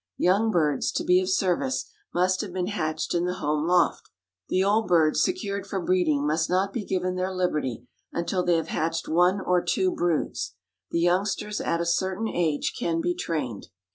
Young 0.17 0.49
birds, 0.49 0.91
to 0.93 1.03
be 1.03 1.21
of 1.21 1.29
service, 1.29 1.91
must 2.11 2.41
have 2.41 2.51
been 2.51 2.65
hatched 2.65 3.13
in 3.13 3.25
the 3.25 3.35
home 3.35 3.67
loft. 3.67 4.09
The 4.49 4.63
old 4.63 4.87
birds 4.87 5.21
secured 5.21 5.67
for 5.67 5.79
breeding 5.79 6.25
must 6.25 6.49
not 6.49 6.73
be 6.73 6.83
given 6.83 7.13
their 7.13 7.31
liberty 7.31 7.85
until 8.11 8.43
they 8.43 8.55
have 8.55 8.69
hatched 8.69 9.07
one 9.07 9.39
or 9.39 9.61
two 9.63 9.91
broods. 9.91 10.55
The 10.89 11.01
youngsters 11.01 11.61
at 11.61 11.81
a 11.81 11.85
certain 11.85 12.27
age 12.27 12.73
can 12.75 12.99
be 12.99 13.13
trained. 13.13 13.67